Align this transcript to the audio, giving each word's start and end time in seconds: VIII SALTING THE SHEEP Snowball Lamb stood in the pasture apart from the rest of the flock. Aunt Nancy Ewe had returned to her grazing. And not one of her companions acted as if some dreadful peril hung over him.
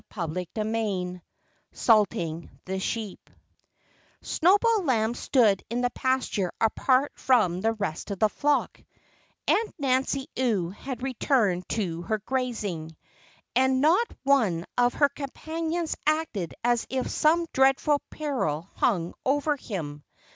VIII 0.15 1.21
SALTING 1.73 2.49
THE 2.65 2.79
SHEEP 2.79 3.29
Snowball 4.23 4.83
Lamb 4.83 5.13
stood 5.13 5.61
in 5.69 5.81
the 5.81 5.91
pasture 5.91 6.51
apart 6.59 7.11
from 7.13 7.61
the 7.61 7.73
rest 7.73 8.09
of 8.09 8.17
the 8.17 8.27
flock. 8.29 8.81
Aunt 9.47 9.75
Nancy 9.77 10.27
Ewe 10.35 10.71
had 10.71 11.03
returned 11.03 11.69
to 11.69 12.01
her 12.01 12.17
grazing. 12.17 12.97
And 13.55 13.79
not 13.79 14.07
one 14.23 14.65
of 14.75 14.95
her 14.95 15.09
companions 15.09 15.95
acted 16.07 16.55
as 16.63 16.87
if 16.89 17.07
some 17.07 17.45
dreadful 17.53 17.99
peril 18.09 18.71
hung 18.73 19.13
over 19.23 19.55
him. 19.55 20.03